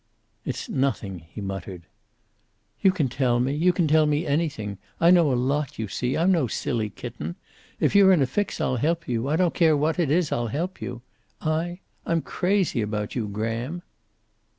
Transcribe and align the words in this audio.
"It's 0.45 0.67
nothing," 0.67 1.27
he 1.31 1.41
muttered. 1.41 1.83
"You 2.81 2.91
can 2.91 3.07
tell 3.07 3.39
me. 3.39 3.53
You 3.53 3.71
can 3.71 3.87
tell 3.87 4.07
me 4.07 4.25
anything. 4.25 4.79
I 4.99 5.11
know 5.11 5.31
a 5.31 5.35
lot, 5.37 5.77
you 5.77 5.87
see. 5.87 6.17
I'm 6.17 6.31
no 6.31 6.47
silly 6.47 6.89
kitten. 6.89 7.35
If 7.79 7.95
you're 7.95 8.11
in 8.11 8.23
a 8.23 8.25
fix, 8.25 8.59
I'll 8.59 8.77
help 8.77 9.07
you. 9.07 9.27
I 9.27 9.35
don't 9.35 9.53
care 9.53 9.77
what 9.77 9.99
it 9.99 10.09
is, 10.09 10.31
I'll 10.31 10.47
help 10.47 10.81
you. 10.81 11.03
I? 11.39 11.81
I'm 12.03 12.23
crazy 12.23 12.81
about 12.81 13.13
you, 13.13 13.27
Graham." 13.27 13.83